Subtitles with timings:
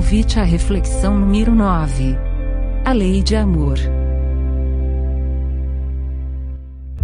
[0.00, 2.16] Convite à reflexão número 9.
[2.86, 3.76] A lei de amor.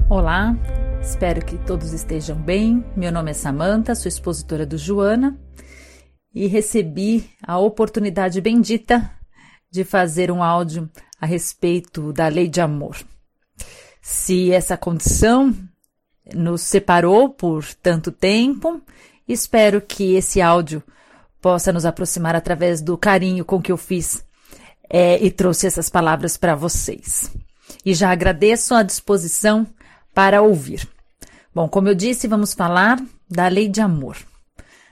[0.08, 0.56] Olá,
[1.03, 2.83] espero que todos estejam bem.
[2.97, 5.38] Meu nome é Samanta, sou expositora do Joana
[6.35, 9.10] e recebi a oportunidade bendita
[9.71, 10.90] de fazer um áudio
[11.21, 12.97] a respeito da lei de amor.
[14.01, 15.54] Se essa condição
[16.35, 18.80] nos separou por tanto tempo,
[19.29, 20.83] espero que esse áudio
[21.47, 24.25] possa nos aproximar através do carinho com que eu fiz
[24.91, 27.31] é, e trouxe essas palavras para vocês.
[27.85, 29.65] E já agradeço a disposição
[30.13, 30.89] para ouvir.
[31.55, 33.01] Bom, como eu disse, vamos falar
[33.31, 34.17] da lei de amor.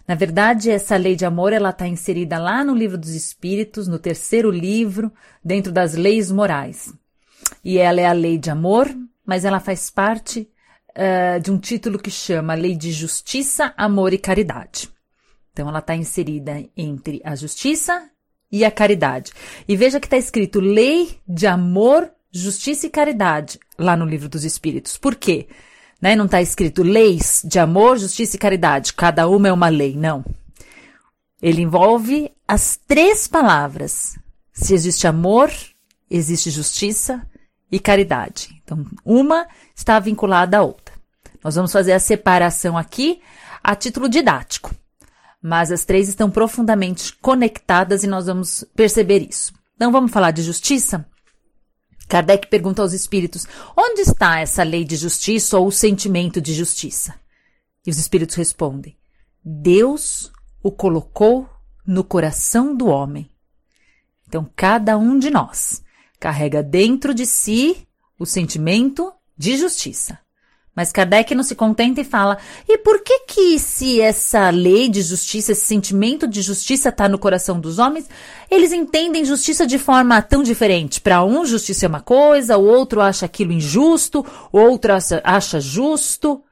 [0.07, 3.99] Na verdade, essa lei de amor ela está inserida lá no livro dos Espíritos, no
[3.99, 5.13] terceiro livro,
[5.45, 6.95] dentro das leis morais.
[7.65, 8.89] E ela é a lei de amor,
[9.27, 10.49] mas ela faz parte
[10.91, 14.94] uh, de um título que chama Lei de Justiça, Amor e Caridade.
[15.55, 18.11] Então, ela está inserida entre a justiça
[18.51, 19.33] e a caridade.
[19.69, 24.45] E veja que está escrito Lei de Amor, Justiça e Caridade lá no livro dos
[24.45, 24.99] Espíritos.
[24.99, 25.47] Por quê?
[26.03, 26.17] Né?
[26.17, 28.93] Não está escrito leis de amor, justiça e caridade.
[28.93, 29.97] Cada uma é uma lei.
[29.97, 30.25] Não.
[31.41, 34.19] Ele envolve as três palavras.
[34.53, 35.53] Se existe amor,
[36.11, 37.25] existe justiça
[37.71, 38.61] e caridade.
[38.63, 40.95] Então, uma está vinculada à outra.
[41.45, 43.23] Nós vamos fazer a separação aqui
[43.63, 44.75] a título didático.
[45.47, 49.53] Mas as três estão profundamente conectadas e nós vamos perceber isso.
[49.77, 51.07] Então, vamos falar de justiça?
[52.09, 57.15] Kardec pergunta aos espíritos: onde está essa lei de justiça ou o sentimento de justiça?
[57.87, 58.97] E os espíritos respondem:
[59.45, 61.47] Deus o colocou
[61.87, 63.31] no coração do homem.
[64.27, 65.83] Então, cada um de nós
[66.19, 67.87] carrega dentro de si
[68.19, 70.24] o sentimento de justiça.
[70.75, 72.37] Mas Kardec não se contenta e fala:
[72.69, 77.19] e por que que se essa lei de justiça, esse sentimento de justiça está no
[77.19, 78.09] coração dos homens,
[78.51, 81.01] eles entendem justiça de forma tão diferente?
[81.01, 85.61] Para um, justiça é uma coisa, o outro acha aquilo injusto, o outro acha, acha
[85.61, 86.43] justo.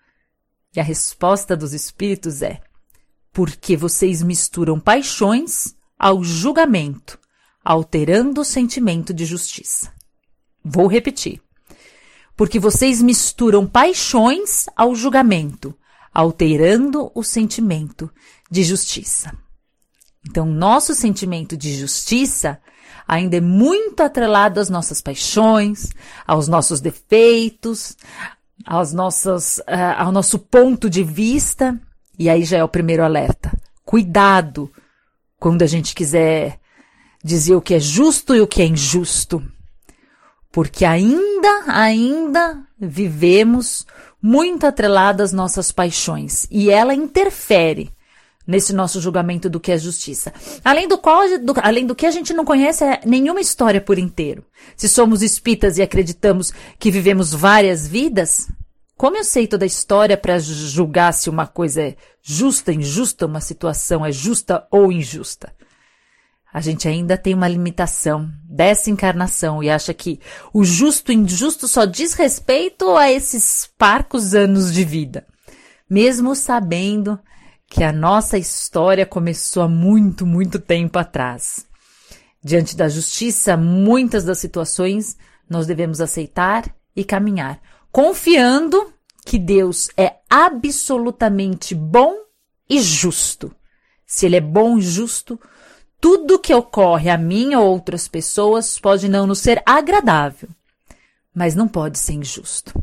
[0.75, 2.61] E a resposta dos espíritos é:
[3.33, 7.19] porque vocês misturam paixões ao julgamento,
[7.65, 9.93] alterando o sentimento de justiça.
[10.65, 11.41] Vou repetir
[12.37, 15.75] porque vocês misturam paixões ao julgamento,
[16.13, 18.11] alterando o sentimento
[18.51, 19.37] de justiça.
[20.29, 22.61] Então, nosso sentimento de justiça
[23.07, 25.91] ainda é muito atrelado às nossas paixões,
[26.27, 27.97] aos nossos defeitos,
[28.65, 31.79] aos nossos, uh, ao nosso ponto de vista.
[32.19, 33.53] E aí já é o primeiro alerta.
[33.85, 34.71] Cuidado
[35.39, 36.61] quando a gente quiser
[37.25, 39.43] dizer o que é justo e o que é injusto
[40.53, 43.87] porque ainda, ainda vivemos
[44.21, 47.91] muito atreladas nossas paixões e ela interfere
[48.47, 50.33] nesse nosso julgamento do que é justiça.
[50.65, 53.99] Além do qual, do, além do que a gente não conhece é nenhuma história por
[53.99, 54.45] inteiro.
[54.77, 58.49] Se somos espíritas e acreditamos que vivemos várias vidas,
[58.97, 63.41] como eu sei toda a história para julgar se uma coisa é justa, injusta, uma
[63.41, 65.53] situação é justa ou injusta?
[66.53, 70.21] A gente ainda tem uma limitação dessa encarnação e acha que
[70.53, 75.27] o justo e injusto só diz respeito a esses parcos anos de vida.
[75.89, 77.19] Mesmo sabendo
[77.67, 81.67] que a nossa história começou há muito, muito tempo atrás.
[82.45, 85.17] Diante da justiça, muitas das situações
[85.49, 86.65] nós devemos aceitar
[86.95, 88.93] e caminhar, confiando
[89.25, 92.15] que Deus é absolutamente bom
[92.69, 93.55] e justo.
[94.07, 95.41] Se Ele é bom e justo,
[96.03, 100.49] tudo que ocorre a mim ou outras pessoas pode não nos ser agradável,
[101.33, 102.75] mas não pode ser injusto.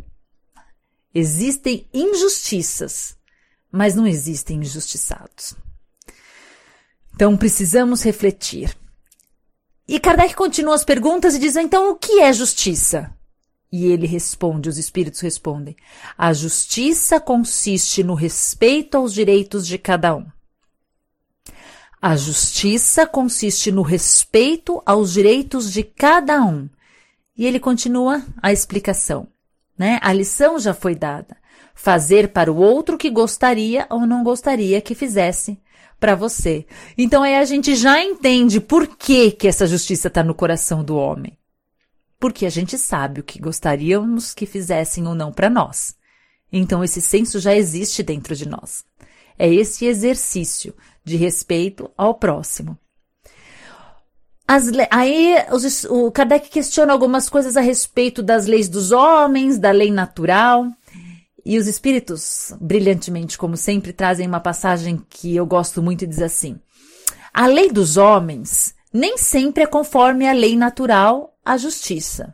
[1.13, 3.17] Existem injustiças,
[3.69, 5.53] mas não existem injustiçados.
[7.13, 8.73] Então precisamos refletir.
[9.85, 13.13] E Kardec continua as perguntas e diz: então o que é justiça?
[13.69, 15.75] E ele responde, os espíritos respondem:
[16.17, 20.25] a justiça consiste no respeito aos direitos de cada um.
[22.01, 26.69] A justiça consiste no respeito aos direitos de cada um.
[27.37, 29.27] E ele continua a explicação,
[29.77, 29.99] né?
[30.01, 31.35] A lição já foi dada.
[31.75, 35.59] Fazer para o outro que gostaria ou não gostaria que fizesse
[35.99, 36.65] para você.
[36.97, 40.95] Então aí a gente já entende por que, que essa justiça está no coração do
[40.95, 41.37] homem.
[42.17, 45.95] Porque a gente sabe o que gostaríamos que fizessem ou não para nós.
[46.51, 48.85] Então esse senso já existe dentro de nós.
[49.37, 50.73] É esse exercício
[51.03, 52.77] de respeito ao próximo.
[54.47, 59.69] As, aí os, o Kardec questiona algumas coisas a respeito das leis dos homens, da
[59.69, 60.65] lei natural.
[61.45, 66.21] E os espíritos, brilhantemente, como sempre, trazem uma passagem que eu gosto muito e diz
[66.21, 66.59] assim:
[67.33, 72.33] A lei dos homens nem sempre é conforme a lei natural, a justiça.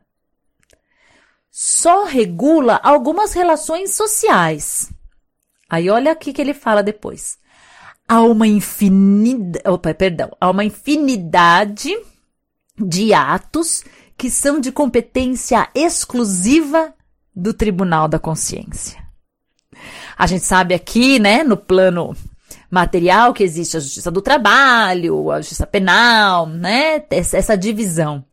[1.52, 4.90] Só regula algumas relações sociais.
[5.70, 7.38] Aí olha aqui que ele fala depois.
[8.08, 11.92] Há uma infinidade, opa, perdão, há uma infinidade
[12.78, 13.84] de atos
[14.18, 16.94] que são de competência exclusiva
[17.36, 19.04] do Tribunal da Consciência.
[20.18, 22.16] A gente sabe aqui, né, no plano
[22.70, 28.24] material que existe a justiça do trabalho, a justiça penal, né, essa divisão.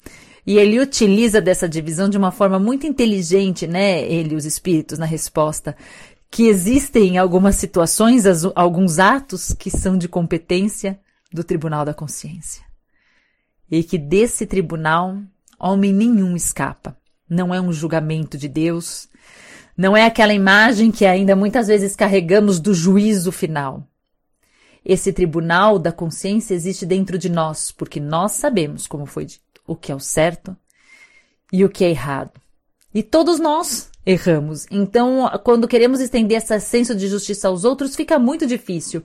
[0.47, 5.07] E ele utiliza dessa divisão de uma forma muito inteligente, né, ele os espíritos na
[5.07, 5.77] resposta,
[6.33, 8.25] que existem algumas situações,
[8.55, 10.99] alguns atos que são de competência
[11.31, 12.65] do Tribunal da Consciência.
[13.71, 15.19] E que desse tribunal
[15.61, 16.97] homem nenhum escapa.
[17.29, 19.11] Não é um julgamento de Deus,
[19.77, 23.87] não é aquela imagem que ainda muitas vezes carregamos do juízo final.
[24.83, 29.77] Esse tribunal da consciência existe dentro de nós, porque nós sabemos, como foi dito, o
[29.77, 30.57] que é o certo
[31.53, 32.41] e o que é errado.
[32.95, 34.67] E todos nós erramos.
[34.71, 39.03] Então, quando queremos estender esse senso de justiça aos outros, fica muito difícil.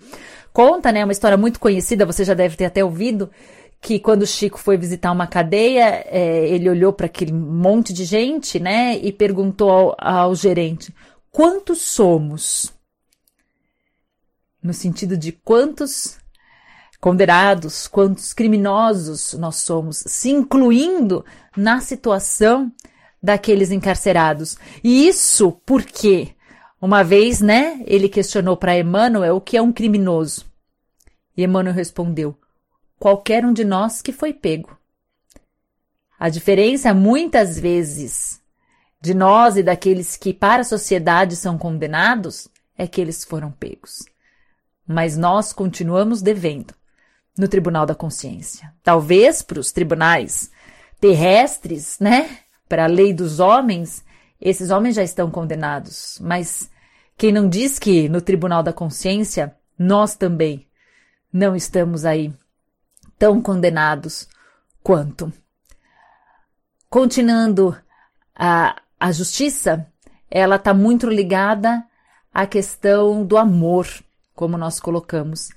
[0.52, 3.30] Conta, né, uma história muito conhecida, você já deve ter até ouvido,
[3.80, 8.60] que quando Chico foi visitar uma cadeia, é, ele olhou para aquele monte de gente,
[8.60, 10.94] né, e perguntou ao, ao gerente:
[11.32, 12.74] quantos somos?
[14.62, 16.18] No sentido de quantos
[17.00, 21.24] condenados, quantos criminosos nós somos, se incluindo
[21.56, 22.72] na situação
[23.22, 24.58] daqueles encarcerados.
[24.84, 26.30] E isso porque,
[26.82, 30.46] uma vez, né, ele questionou para Emmanuel o que é um criminoso.
[31.36, 32.38] E Emmanuel respondeu:
[33.00, 34.78] qualquer um de nós que foi pego.
[36.20, 38.42] A diferença, muitas vezes,
[39.00, 44.04] de nós e daqueles que para a sociedade são condenados é que eles foram pegos.
[44.88, 46.74] Mas nós continuamos devendo
[47.38, 48.74] no Tribunal da Consciência.
[48.84, 50.50] Talvez para os tribunais
[51.00, 52.40] terrestres, né?
[52.68, 54.04] Para a lei dos homens,
[54.40, 56.20] esses homens já estão condenados.
[56.22, 56.70] Mas
[57.18, 60.68] quem não diz que no Tribunal da Consciência nós também
[61.32, 62.34] não estamos aí
[63.18, 64.28] tão condenados
[64.84, 65.32] quanto.
[66.90, 67.76] Continuando,
[68.36, 69.86] a, a justiça,
[70.30, 71.84] ela está muito ligada
[72.34, 73.88] à questão do amor,
[74.36, 75.50] como nós colocamos.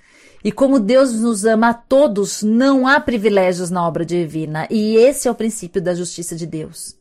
[0.43, 4.67] E como Deus nos ama a todos, não há privilégios na obra divina.
[4.71, 6.97] E esse é o princípio da justiça de Deus.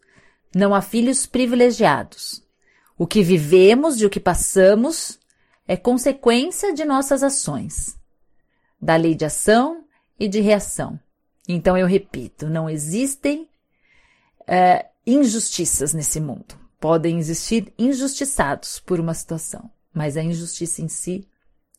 [0.53, 2.43] Não há filhos privilegiados.
[2.97, 5.19] O que vivemos e o que passamos
[5.67, 7.97] é consequência de nossas ações,
[8.81, 9.85] da lei de ação
[10.19, 10.99] e de reação.
[11.47, 13.47] Então eu repito, não existem
[14.47, 16.57] é, injustiças nesse mundo.
[16.79, 21.27] Podem existir injustiçados por uma situação, mas a injustiça em si,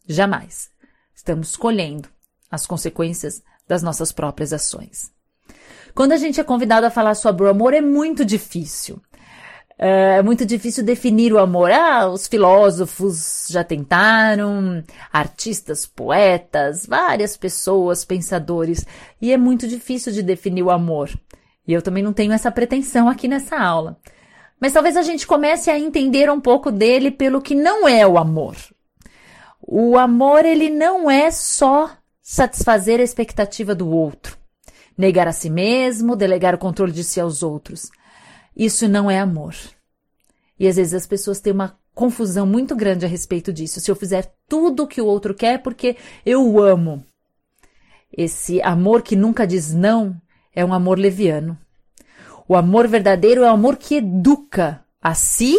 [0.07, 0.71] jamais.
[1.15, 2.09] Estamos colhendo
[2.51, 5.13] as consequências das nossas próprias ações.
[6.01, 9.03] Quando a gente é convidado a falar sobre o amor, é muito difícil.
[9.79, 11.71] É, é muito difícil definir o amor.
[11.71, 14.83] Ah, os filósofos já tentaram,
[15.13, 18.87] artistas, poetas, várias pessoas, pensadores,
[19.21, 21.11] e é muito difícil de definir o amor.
[21.69, 23.99] E eu também não tenho essa pretensão aqui nessa aula.
[24.59, 28.17] Mas talvez a gente comece a entender um pouco dele pelo que não é o
[28.17, 28.57] amor.
[29.61, 31.91] O amor, ele não é só
[32.23, 34.40] satisfazer a expectativa do outro,
[35.01, 37.91] negar a si mesmo, delegar o controle de si aos outros.
[38.55, 39.55] Isso não é amor.
[40.59, 43.81] E às vezes as pessoas têm uma confusão muito grande a respeito disso.
[43.81, 47.03] Se eu fizer tudo o que o outro quer porque eu o amo.
[48.15, 50.21] Esse amor que nunca diz não
[50.55, 51.59] é um amor leviano.
[52.47, 55.59] O amor verdadeiro é o amor que educa a si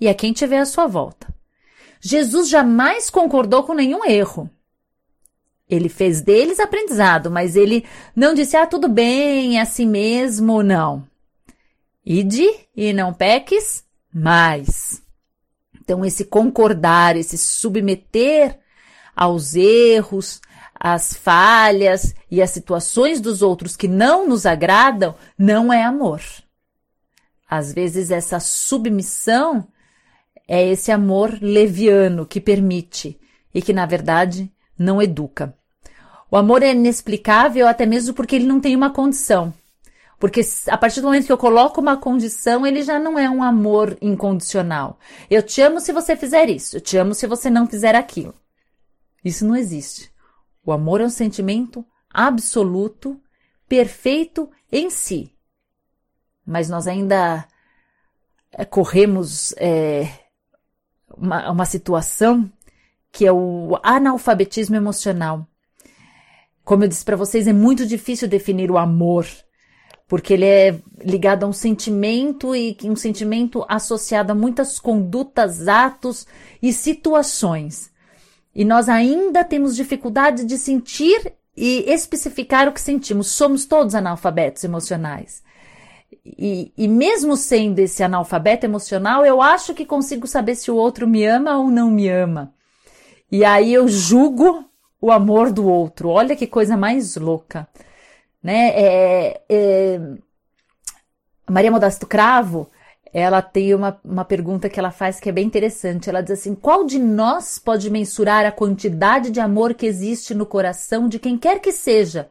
[0.00, 1.34] e a quem tiver à sua volta.
[2.00, 4.48] Jesus jamais concordou com nenhum erro.
[5.68, 11.04] Ele fez deles aprendizado, mas ele não disse, ah, tudo bem, é assim mesmo, não.
[12.04, 15.02] Ide e não peques mais.
[15.80, 18.58] Então, esse concordar, esse submeter
[19.14, 20.40] aos erros,
[20.78, 26.20] às falhas e às situações dos outros que não nos agradam, não é amor.
[27.48, 29.66] Às vezes, essa submissão
[30.46, 33.18] é esse amor leviano que permite
[33.54, 35.54] e que, na verdade, não educa.
[36.30, 39.54] O amor é inexplicável até mesmo porque ele não tem uma condição.
[40.18, 43.42] Porque a partir do momento que eu coloco uma condição, ele já não é um
[43.42, 44.98] amor incondicional.
[45.30, 48.34] Eu te amo se você fizer isso, eu te amo se você não fizer aquilo.
[49.24, 50.10] Isso não existe.
[50.64, 53.20] O amor é um sentimento absoluto,
[53.68, 55.30] perfeito em si.
[56.46, 57.46] Mas nós ainda
[58.52, 60.08] é, corremos é,
[61.14, 62.50] uma, uma situação
[63.16, 65.48] que é o analfabetismo emocional
[66.62, 69.26] Como eu disse para vocês, é muito difícil definir o amor,
[70.06, 76.26] porque ele é ligado a um sentimento e um sentimento associado a muitas condutas, atos
[76.60, 77.90] e situações.
[78.54, 83.28] E nós ainda temos dificuldade de sentir e especificar o que sentimos.
[83.28, 85.42] Somos todos analfabetos emocionais.
[86.22, 91.08] E, e, mesmo sendo esse analfabeto emocional, eu acho que consigo saber se o outro
[91.08, 92.54] me ama ou não me ama.
[93.30, 94.64] E aí eu julgo
[95.00, 96.08] o amor do outro.
[96.08, 97.68] Olha que coisa mais louca.
[98.42, 98.68] Né?
[98.70, 100.00] É, é...
[101.48, 102.68] Maria Modesto Cravo,
[103.12, 106.08] ela tem uma, uma pergunta que ela faz que é bem interessante.
[106.08, 110.46] Ela diz assim: qual de nós pode mensurar a quantidade de amor que existe no
[110.46, 112.28] coração de quem quer que seja,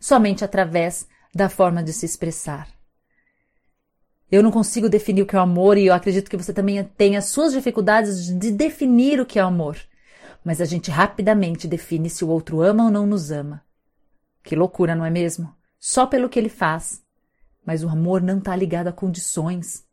[0.00, 2.68] somente através da forma de se expressar?
[4.30, 6.82] Eu não consigo definir o que é o amor e eu acredito que você também
[6.96, 9.76] tem as suas dificuldades de definir o que é o amor.
[10.44, 13.62] Mas a gente rapidamente define se o outro ama ou não nos ama.
[14.42, 15.54] Que loucura, não é mesmo?
[15.78, 17.02] Só pelo que ele faz.
[17.64, 19.84] Mas o amor não está ligado a condições.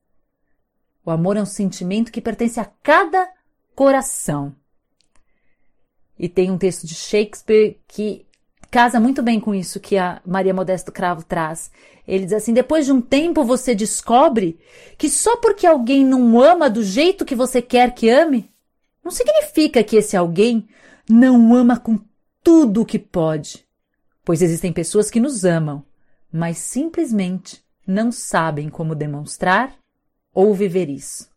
[1.06, 3.30] O amor é um sentimento que pertence a cada
[3.76, 4.56] coração.
[6.18, 8.26] E tem um texto de Shakespeare que
[8.70, 11.72] casa muito bem com isso que a Maria Modesto Cravo traz.
[12.08, 14.60] Ele diz assim: depois de um tempo você descobre
[14.98, 18.49] que só porque alguém não ama do jeito que você quer que ame,
[19.04, 20.68] não significa que esse alguém
[21.10, 22.00] não ama com
[22.44, 23.66] tudo o que pode.
[24.24, 25.84] Pois existem pessoas que nos amam,
[26.32, 29.76] mas simplesmente não sabem como demonstrar
[30.34, 31.30] ou viver isso.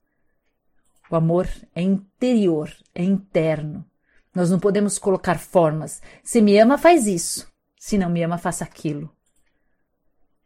[1.11, 3.85] O amor é interior, é interno.
[4.35, 6.01] Nós não podemos colocar formas.
[6.23, 7.51] Se me ama, faz isso.
[7.79, 9.15] Se não me ama, faça aquilo.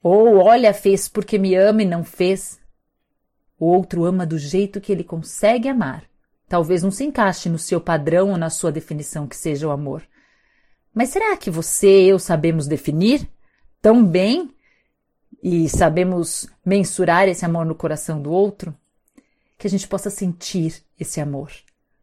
[0.03, 2.61] Ou olha, fez porque me ama e não fez.
[3.59, 6.05] O outro ama do jeito que ele consegue amar.
[6.49, 10.03] Talvez não se encaixe no seu padrão ou na sua definição que seja o amor.
[10.95, 13.29] Mas será que você e eu sabemos definir
[13.83, 14.51] tão bem
[15.43, 18.75] e sabemos mensurar esse amor no coração do outro?
[19.59, 21.51] Que a gente possa sentir esse amor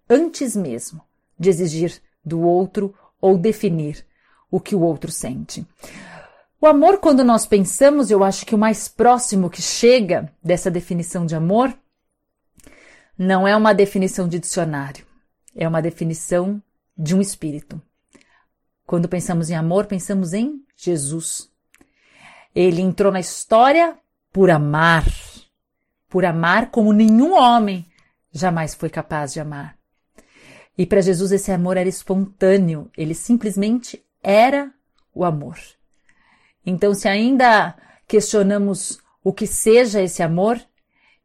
[0.09, 1.01] antes mesmo
[1.39, 4.05] de exigir do outro ou definir
[4.51, 5.65] o que o outro sente.
[6.61, 11.25] O amor, quando nós pensamos, eu acho que o mais próximo que chega dessa definição
[11.25, 11.73] de amor
[13.17, 15.05] não é uma definição de dicionário,
[15.55, 16.61] é uma definição
[16.97, 17.81] de um espírito.
[18.85, 21.49] Quando pensamos em amor, pensamos em Jesus.
[22.53, 23.97] Ele entrou na história
[24.31, 25.05] por amar,
[26.09, 27.85] por amar como nenhum homem
[28.31, 29.77] jamais foi capaz de amar.
[30.77, 34.73] E para Jesus esse amor era espontâneo, ele simplesmente era
[35.13, 35.57] o amor.
[36.65, 37.75] Então, se ainda
[38.07, 40.59] questionamos o que seja esse amor,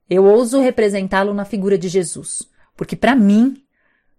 [0.08, 3.62] eu ouso representá-lo na figura de Jesus, porque para mim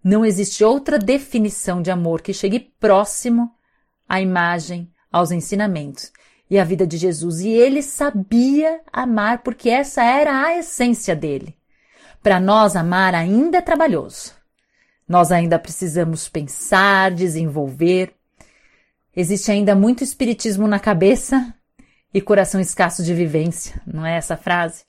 [0.02, 3.50] não existe outra definição de amor que chegue próximo
[4.08, 6.12] à imagem, aos ensinamentos
[6.48, 7.40] e à vida de Jesus.
[7.40, 11.56] E ele sabia amar porque essa era a essência dele.
[12.22, 14.34] Para nós, amar ainda é trabalhoso.
[15.08, 18.14] Nós ainda precisamos pensar, desenvolver.
[19.14, 21.54] Existe ainda muito espiritismo na cabeça
[22.12, 24.84] e coração escasso de vivência, não é essa frase?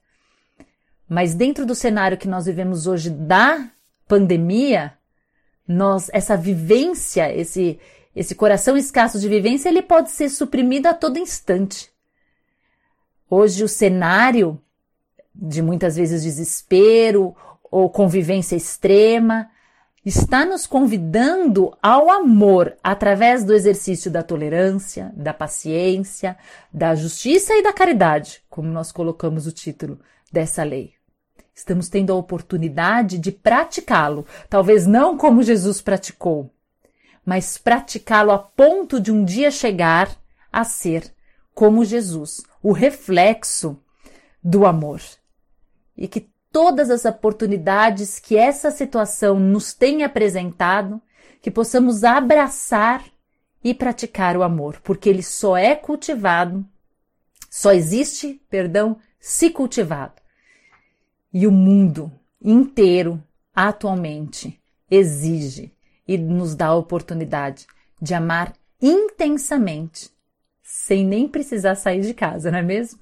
[1.14, 3.70] Mas dentro do cenário que nós vivemos hoje da
[4.08, 4.94] pandemia,
[5.68, 7.78] nós essa vivência, esse
[8.16, 11.92] esse coração escasso de vivência, ele pode ser suprimido a todo instante.
[13.30, 14.58] Hoje o cenário
[15.36, 17.36] de muitas vezes desespero
[17.70, 19.50] ou convivência extrema
[20.06, 26.38] está nos convidando ao amor através do exercício da tolerância, da paciência,
[26.72, 30.00] da justiça e da caridade, como nós colocamos o título
[30.32, 31.01] dessa lei.
[31.62, 36.52] Estamos tendo a oportunidade de praticá-lo, talvez não como Jesus praticou,
[37.24, 40.10] mas praticá-lo a ponto de um dia chegar
[40.52, 41.14] a ser
[41.54, 43.80] como Jesus, o reflexo
[44.44, 45.02] do amor.
[45.96, 51.00] E que todas as oportunidades que essa situação nos tem apresentado,
[51.44, 53.06] que possamos abraçar
[53.64, 56.66] e praticar o amor, porque ele só é cultivado,
[57.52, 60.22] só existe, perdão, se cultivado.
[61.34, 62.12] E o mundo
[62.42, 63.22] inteiro
[63.54, 64.60] atualmente
[64.90, 65.74] exige
[66.08, 67.68] e nos dá a oportunidade
[68.02, 70.10] de amar intensamente,
[70.64, 73.00] sem nem precisar sair de casa, não é mesmo?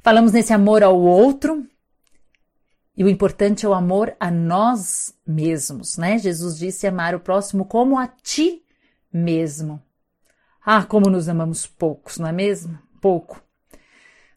[0.00, 1.66] Falamos nesse amor ao outro,
[2.96, 6.16] e o importante é o amor a nós mesmos, né?
[6.16, 8.64] Jesus disse amar o próximo como a ti
[9.12, 9.82] mesmo.
[10.64, 12.78] Ah, como nos amamos poucos, não é mesmo?
[13.00, 13.45] Pouco.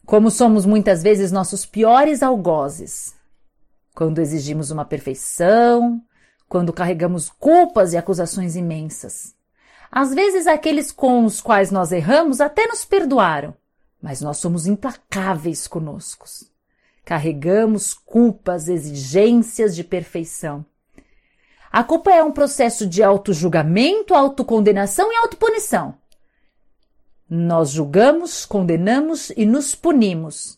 [0.10, 3.14] Como somos muitas vezes nossos piores algozes.
[3.94, 6.02] Quando exigimos uma perfeição,
[6.48, 9.36] quando carregamos culpas e acusações imensas.
[9.92, 13.54] Às vezes, aqueles com os quais nós erramos até nos perdoaram,
[14.02, 16.26] mas nós somos implacáveis conosco.
[17.06, 20.66] Carregamos culpas, exigências de perfeição.
[21.72, 25.94] A culpa é um processo de auto-julgamento, autocondenação e autopunição.
[27.30, 30.58] Nós julgamos, condenamos e nos punimos,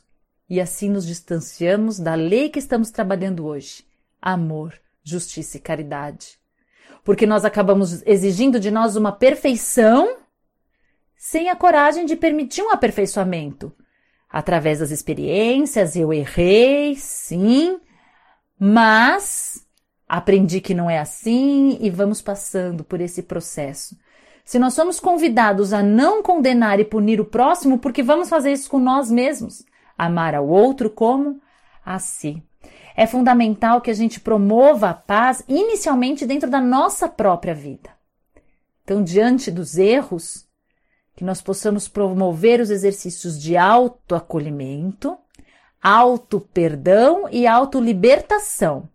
[0.49, 3.83] e assim nos distanciamos da lei que estamos trabalhando hoje:
[4.21, 6.39] amor, justiça e caridade.
[7.03, 10.17] Porque nós acabamos exigindo de nós uma perfeição
[11.17, 13.73] sem a coragem de permitir um aperfeiçoamento.
[14.29, 17.81] Através das experiências, eu errei, sim,
[18.57, 19.67] mas
[20.07, 23.97] aprendi que não é assim e vamos passando por esse processo.
[24.51, 28.69] Se nós somos convidados a não condenar e punir o próximo, porque vamos fazer isso
[28.69, 29.63] com nós mesmos?
[29.97, 31.39] Amar ao outro como
[31.85, 32.43] a si.
[32.93, 37.91] É fundamental que a gente promova a paz inicialmente dentro da nossa própria vida.
[38.83, 40.45] Então, diante dos erros,
[41.15, 45.17] que nós possamos promover os exercícios de autoacolhimento,
[45.81, 48.89] auto-perdão e auto-libertação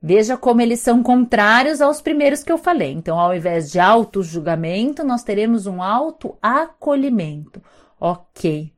[0.00, 2.92] Veja como eles são contrários aos primeiros que eu falei.
[2.92, 7.60] Então, ao invés de auto-julgamento, nós teremos um auto-acolhimento.
[8.00, 8.72] Ok,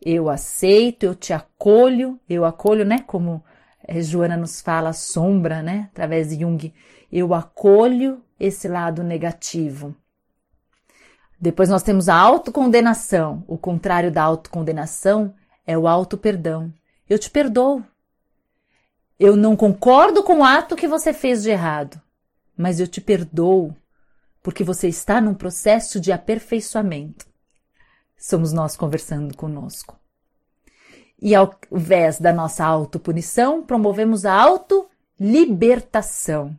[0.00, 3.00] eu aceito, eu te acolho, eu acolho, né?
[3.00, 3.42] Como
[3.86, 5.88] é, Joana nos fala, sombra, né?
[5.92, 6.72] Através de Jung,
[7.10, 9.96] eu acolho esse lado negativo.
[11.40, 13.44] Depois nós temos a autocondenação.
[13.48, 15.34] O contrário da autocondenação
[15.66, 16.72] é o auto-perdão.
[17.08, 17.82] Eu te perdoo.
[19.24, 22.02] Eu não concordo com o ato que você fez de errado,
[22.56, 23.72] mas eu te perdoo
[24.42, 27.24] porque você está num processo de aperfeiçoamento.
[28.18, 29.96] Somos nós conversando conosco.
[31.20, 36.58] E ao invés da nossa autopunição, promovemos a auto-libertação.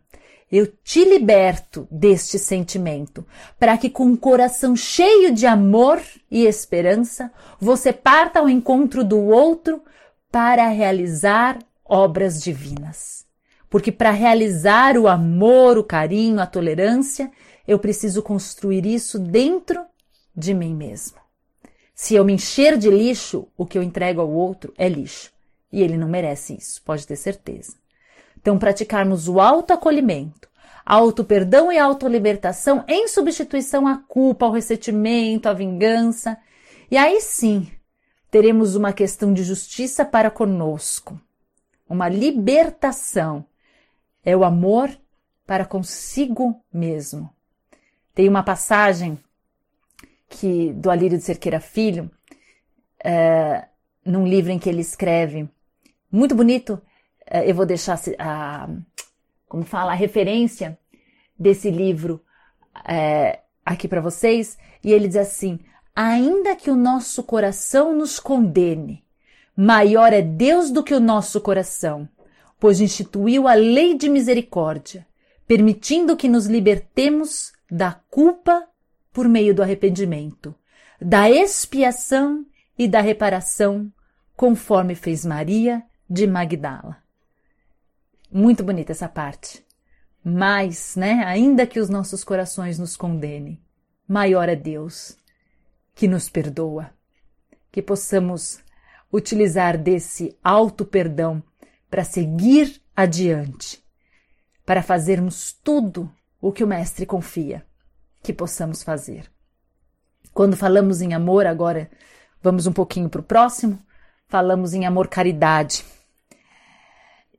[0.50, 3.28] Eu te liberto deste sentimento,
[3.60, 9.19] para que com um coração cheio de amor e esperança, você parta ao encontro do
[9.19, 9.84] outro
[10.32, 13.26] para realizar obras divinas.
[13.69, 17.32] Porque para realizar o amor, o carinho, a tolerância,
[17.67, 19.84] eu preciso construir isso dentro
[20.36, 21.17] de mim mesmo.
[21.96, 25.32] Se eu me encher de lixo, o que eu entrego ao outro é lixo.
[25.72, 27.76] E ele não merece isso, pode ter certeza.
[28.39, 30.50] Então, praticarmos o autoacolhimento,
[30.86, 36.38] auto-perdão e auto-libertação em substituição à culpa, ao ressentimento, à vingança.
[36.91, 37.72] E aí sim,
[38.30, 41.19] teremos uma questão de justiça para conosco,
[41.93, 43.45] uma libertação.
[44.23, 44.89] É o amor
[45.45, 47.29] para consigo mesmo.
[48.13, 49.17] Tem uma passagem
[50.29, 52.10] que do Alírio de Cerqueira Filho,
[53.03, 53.67] é,
[54.06, 55.49] num livro em que ele escreve,
[56.12, 56.82] muito bonito,
[57.25, 58.69] é, eu vou deixar a,
[59.47, 60.77] como fala, a referência
[61.38, 62.23] desse livro
[62.88, 65.60] é, aqui para vocês, e ele diz assim:
[65.95, 69.03] ainda que o nosso coração nos condene,
[69.56, 72.10] Maior é Deus do que o nosso coração,
[72.60, 75.06] pois instituiu a lei de misericórdia,
[75.46, 78.68] permitindo que nos libertemos da culpa
[79.12, 80.56] por meio do arrependimento,
[81.00, 82.46] da expiação
[82.78, 83.92] e da reparação,
[84.36, 86.98] conforme fez Maria de Magdala.
[88.32, 89.63] Muito bonita essa parte.
[90.24, 93.62] Mas, né, ainda que os nossos corações nos condenem,
[94.08, 95.18] maior é Deus
[95.94, 96.89] que nos perdoa.
[97.72, 98.62] Que possamos
[99.13, 101.41] utilizar desse alto perdão
[101.88, 103.84] para seguir adiante,
[104.65, 107.63] para fazermos tudo o que o Mestre confia
[108.23, 109.32] que possamos fazer.
[110.34, 111.91] Quando falamos em amor, agora
[112.41, 113.78] vamos um pouquinho para o próximo,
[114.28, 115.86] falamos em amor caridade.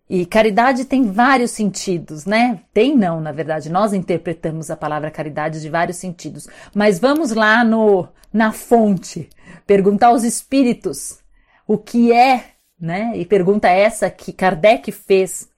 [0.08, 2.60] E caridade tem vários sentidos, né?
[2.72, 6.46] Tem não, na verdade, nós interpretamos a palavra caridade de vários sentidos.
[6.74, 9.28] Mas vamos lá no na fonte,
[9.66, 11.23] perguntar aos espíritos
[11.66, 13.16] o que é, né?
[13.16, 15.48] E pergunta essa que Kardec fez.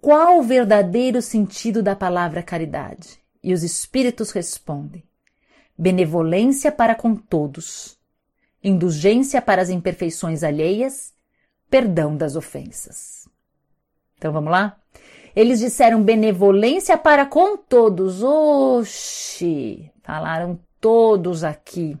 [0.00, 3.20] Qual o verdadeiro sentido da palavra caridade?
[3.42, 5.02] E os espíritos respondem:
[5.76, 7.98] benevolência para com todos,
[8.62, 11.12] indulgência para as imperfeições alheias,
[11.68, 13.28] perdão das ofensas.
[14.16, 14.78] Então vamos lá?
[15.34, 18.22] Eles disseram benevolência para com todos.
[18.22, 19.90] Oxi!
[20.02, 21.96] Falaram todos aqui.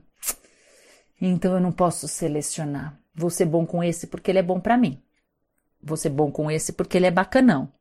[1.24, 2.98] Então eu não posso selecionar.
[3.14, 5.00] Vou ser bom com esse porque ele é bom para mim.
[5.80, 7.72] Vou ser bom com esse porque ele é bacanão.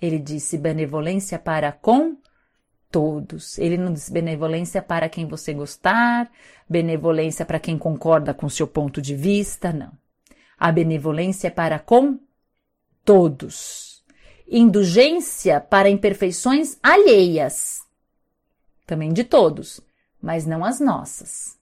[0.00, 2.16] Ele disse benevolência para com
[2.88, 3.58] todos.
[3.58, 6.30] Ele não disse benevolência para quem você gostar,
[6.68, 9.92] benevolência para quem concorda com seu ponto de vista, não.
[10.56, 12.16] A benevolência é para com
[13.04, 14.04] todos.
[14.46, 17.80] Indulgência para imperfeições alheias.
[18.86, 19.80] também de todos,
[20.20, 21.61] mas não as nossas.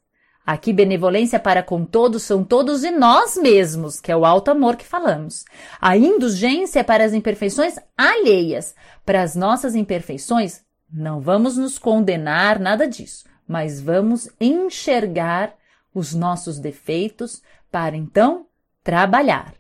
[0.51, 4.75] Aqui, benevolência para com todos são todos e nós mesmos, que é o alto amor
[4.75, 5.45] que falamos.
[5.81, 8.75] A indulgência é para as imperfeições alheias.
[9.07, 15.55] Para as nossas imperfeições, não vamos nos condenar, nada disso, mas vamos enxergar
[15.95, 18.47] os nossos defeitos para então
[18.83, 19.55] trabalhar.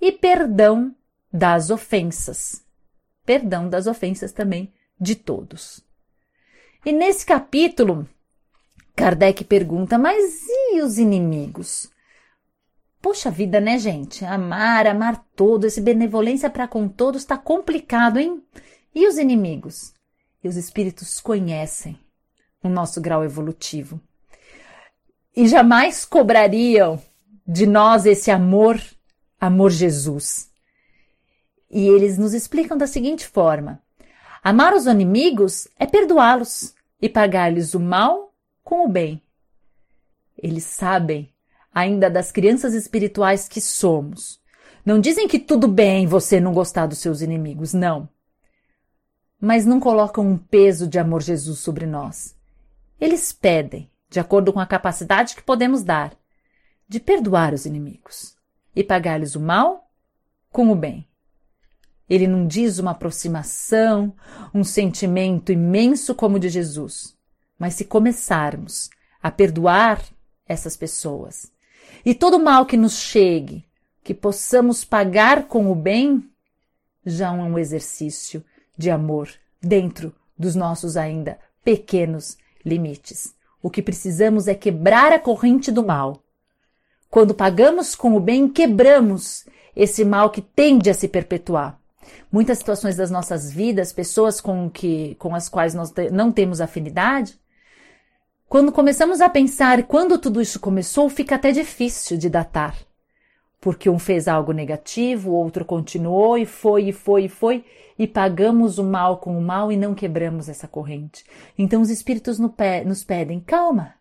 [0.00, 0.96] E perdão
[1.32, 2.64] das ofensas.
[3.24, 5.80] Perdão das ofensas também de todos.
[6.84, 8.04] E nesse capítulo,
[8.98, 11.88] Kardec pergunta: mas e os inimigos?
[13.00, 14.24] Poxa vida, né, gente?
[14.24, 18.42] Amar, amar todo, esse benevolência para com todos está complicado, hein?
[18.92, 19.94] E os inimigos?
[20.42, 21.96] E os espíritos conhecem
[22.60, 24.00] o nosso grau evolutivo
[25.36, 27.00] e jamais cobrariam
[27.46, 28.82] de nós esse amor,
[29.40, 30.50] amor Jesus.
[31.70, 33.80] E eles nos explicam da seguinte forma:
[34.42, 38.27] amar os inimigos é perdoá-los e pagar-lhes o mal
[38.68, 39.22] com o bem.
[40.36, 41.32] Eles sabem
[41.72, 44.42] ainda das crianças espirituais que somos.
[44.84, 48.10] Não dizem que tudo bem você não gostar dos seus inimigos, não.
[49.40, 52.36] Mas não colocam um peso de amor Jesus sobre nós.
[53.00, 56.14] Eles pedem, de acordo com a capacidade que podemos dar,
[56.86, 58.36] de perdoar os inimigos
[58.76, 59.90] e pagar-lhes o mal
[60.52, 61.08] com o bem.
[62.06, 64.14] Ele não diz uma aproximação,
[64.52, 67.17] um sentimento imenso como o de Jesus.
[67.58, 68.88] Mas se começarmos
[69.22, 70.02] a perdoar
[70.46, 71.50] essas pessoas
[72.04, 73.64] e todo mal que nos chegue,
[74.02, 76.24] que possamos pagar com o bem,
[77.04, 78.44] já é um exercício
[78.76, 79.28] de amor
[79.60, 83.34] dentro dos nossos ainda pequenos limites.
[83.62, 86.22] O que precisamos é quebrar a corrente do mal.
[87.10, 89.44] Quando pagamos com o bem, quebramos
[89.74, 91.78] esse mal que tende a se perpetuar.
[92.30, 97.38] Muitas situações das nossas vidas, pessoas com, que, com as quais nós não temos afinidade,
[98.48, 102.74] quando começamos a pensar quando tudo isso começou, fica até difícil de datar.
[103.60, 107.64] Porque um fez algo negativo, o outro continuou e foi e foi e foi,
[107.98, 111.24] e pagamos o mal com o mal e não quebramos essa corrente.
[111.58, 113.94] Então os espíritos nos pedem: calma,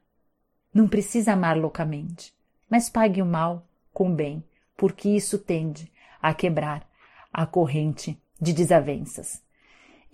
[0.74, 2.34] não precisa amar loucamente,
[2.70, 4.42] mas pague o mal com o bem,
[4.78, 6.88] porque isso tende a quebrar
[7.34, 9.42] a corrente de desavenças.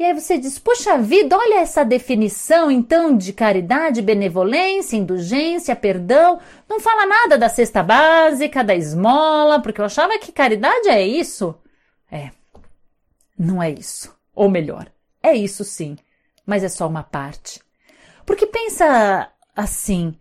[0.04, 6.42] E aí você diz: Poxa vida, olha essa definição então de caridade, benevolência, indulgência, perdão.
[6.68, 11.56] Não fala nada da cesta básica, da esmola, porque eu achava que caridade é isso.
[12.12, 12.32] É,
[13.40, 14.14] não é isso.
[14.36, 15.96] Ou melhor, é isso sim,
[16.46, 17.62] mas é só uma parte.
[18.26, 20.18] Porque pensa assim: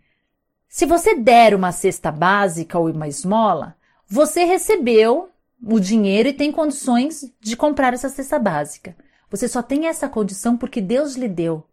[0.69, 3.75] se você der uma cesta básica ou uma esmola,
[4.07, 5.29] você recebeu
[5.61, 8.95] o dinheiro e tem condições de comprar essa cesta básica.
[9.33, 11.65] Você só tem essa condição porque Deus lhe deu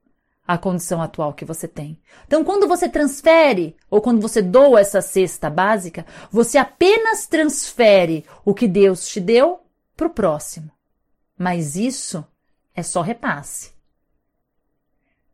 [0.48, 2.00] a condição atual que você tem.
[2.26, 8.54] Então, quando você transfere ou quando você doa essa cesta básica, você apenas transfere o
[8.54, 9.60] que Deus te deu
[9.96, 10.72] para o próximo.
[11.38, 12.26] Mas isso
[12.74, 13.74] é só repasse.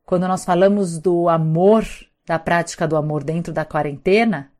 [0.04, 1.86] Quando nós falamos do amor,
[2.26, 4.52] da prática do amor dentro da quarentena,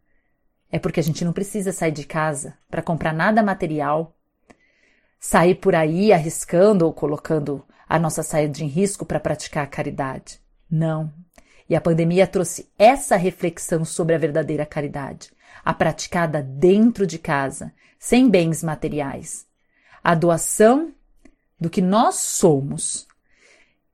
[0.72, 4.15] é porque a gente não precisa sair de casa para comprar nada material
[5.26, 10.40] sair por aí arriscando ou colocando a nossa saúde em risco para praticar a caridade.
[10.70, 11.12] Não.
[11.68, 15.32] E a pandemia trouxe essa reflexão sobre a verdadeira caridade,
[15.64, 19.48] a praticada dentro de casa, sem bens materiais.
[20.04, 20.94] A doação
[21.60, 23.08] do que nós somos.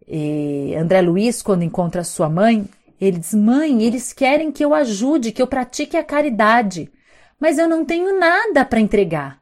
[0.06, 2.67] E André Luiz, quando encontra sua mãe,
[3.00, 6.91] ele diz: Mãe, eles querem que eu ajude, que eu pratique a caridade,
[7.39, 9.40] mas eu não tenho nada para entregar.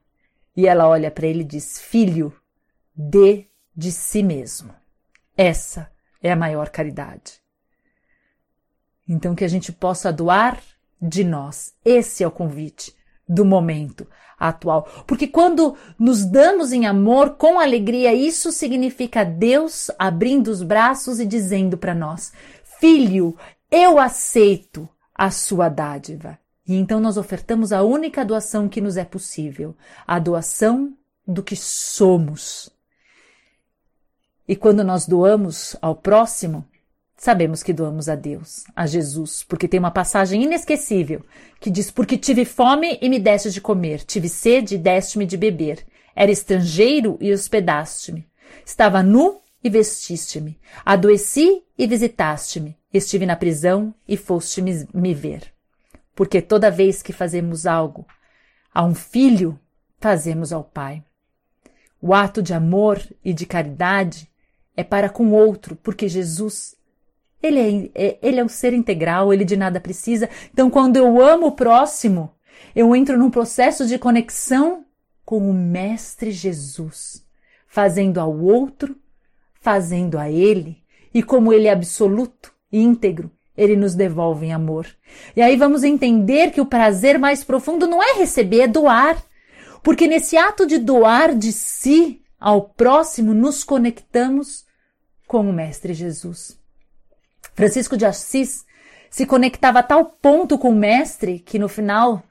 [0.56, 2.34] E ela olha para ele e diz: Filho,
[2.96, 4.74] dê de si mesmo.
[5.38, 7.42] Essa é a maior caridade.
[9.08, 10.62] Então, que a gente possa doar
[11.02, 11.74] de nós.
[11.84, 12.96] Esse é o convite
[13.28, 14.08] do momento
[14.40, 14.88] atual.
[15.06, 21.26] Porque quando nos damos em amor, com alegria, isso significa Deus abrindo os braços e
[21.26, 22.32] dizendo para nós:
[22.80, 23.38] Filho,
[23.70, 26.40] eu aceito a sua dádiva.
[26.70, 30.96] E então nós ofertamos a única doação que nos é possível, a doação
[31.28, 32.70] do que somos.
[34.48, 36.64] E quando nós doamos ao próximo,
[37.18, 41.26] sabemos que doamos a Deus, a Jesus, porque tem uma passagem inesquecível
[41.60, 45.38] que diz: Porque tive fome e me deste de comer, tive sede e deste-me de
[45.38, 45.84] beber,
[46.16, 48.28] era estrangeiro e hospedaste-me,
[48.64, 55.52] estava nu e vestiste-me, adoeci e visitaste-me, estive na prisão e foste me ver
[56.20, 58.06] porque toda vez que fazemos algo
[58.74, 59.58] a um filho,
[60.02, 61.02] fazemos ao Pai.
[62.02, 64.30] O ato de amor e de caridade
[64.76, 66.76] é para com o outro, porque Jesus
[67.42, 70.30] Ele é, é, ele é um ser integral, ele de nada precisa.
[70.52, 72.36] Então, quando eu amo o próximo,
[72.76, 74.86] eu entro num processo de conexão
[75.24, 77.26] com o Mestre Jesus,
[77.66, 78.94] fazendo ao outro,
[79.62, 84.88] fazendo a ele, e como ele é absoluto e íntegro, ele nos devolve em amor.
[85.36, 89.22] E aí vamos entender que o prazer mais profundo não é receber, é doar.
[89.84, 94.66] Porque nesse ato de doar de si ao próximo, nos conectamos
[95.28, 96.58] com o Mestre Jesus.
[97.54, 98.66] Francisco de Assis
[99.10, 102.24] se conectava a tal ponto com o Mestre que no final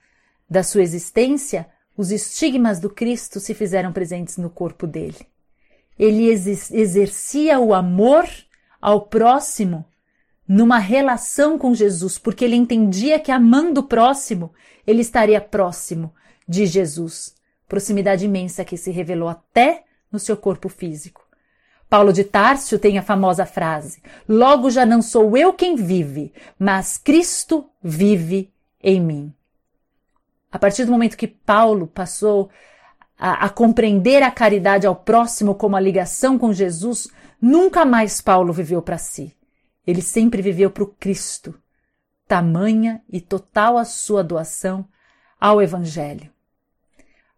[0.49, 5.27] da sua existência, os estigmas do Cristo se fizeram presentes no corpo dele.
[5.99, 8.27] Ele exercia o amor
[8.81, 9.85] ao próximo
[10.49, 14.51] numa relação com Jesus, porque ele entendia que amando o próximo,
[14.87, 16.15] ele estaria próximo
[16.49, 17.35] de Jesus.
[17.69, 21.29] Proximidade imensa que se revelou até no seu corpo físico.
[21.89, 26.97] Paulo de Tárcio tem a famosa frase: Logo já não sou eu quem vive, mas
[26.97, 28.51] Cristo vive
[28.83, 29.35] em mim.
[30.51, 32.49] A partir do momento que Paulo passou
[33.19, 37.09] a, a compreender a caridade ao próximo como a ligação com Jesus,
[37.41, 39.38] nunca mais Paulo viveu para si.
[39.89, 41.59] Ele sempre viveu para o Cristo.
[42.27, 44.87] Tamanha e total a sua doação
[45.41, 46.31] ao Evangelho.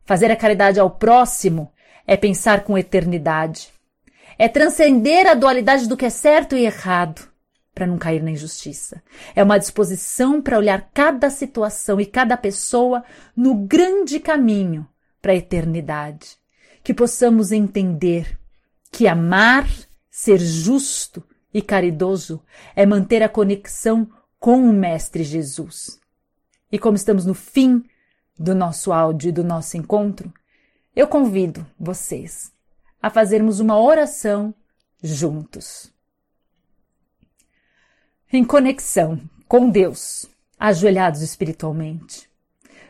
[0.04, 1.72] Fazer a caridade ao próximo
[2.04, 3.72] é pensar com eternidade.
[4.36, 7.30] É transcender a dualidade do que é certo e errado
[7.72, 9.00] para não cair na injustiça.
[9.36, 13.04] É uma disposição para olhar cada situação e cada pessoa
[13.36, 14.88] no grande caminho
[15.22, 16.36] para a eternidade.
[16.82, 18.36] Que possamos entender
[18.90, 19.68] que amar,
[20.10, 22.42] ser justo e caridoso
[22.74, 24.08] é manter a conexão
[24.38, 26.00] com o Mestre Jesus.
[26.70, 27.84] E como estamos no fim
[28.38, 30.32] do nosso áudio e do nosso encontro,
[30.94, 32.52] eu convido vocês
[33.02, 34.54] a fazermos uma oração
[35.02, 35.92] juntos
[38.32, 40.26] em conexão com Deus,
[40.58, 42.30] ajoelhados espiritualmente.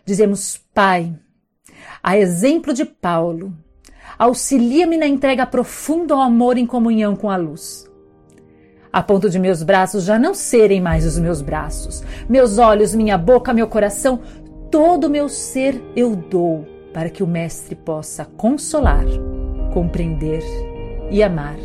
[0.05, 1.19] Dizemos, Pai,
[2.03, 3.57] a exemplo de Paulo,
[4.19, 7.90] auxilia-me na entrega profunda ao amor em comunhão com a luz.
[8.93, 13.17] A ponto de meus braços já não serem mais os meus braços, meus olhos, minha
[13.17, 14.21] boca, meu coração,
[14.71, 19.05] todo o meu ser eu dou para que o Mestre possa consolar,
[19.73, 20.43] compreender
[21.11, 21.57] e amar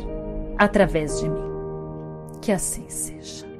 [0.57, 1.43] através de mim.
[2.41, 3.54] Que assim seja.